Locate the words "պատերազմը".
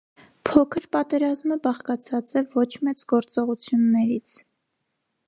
0.95-1.57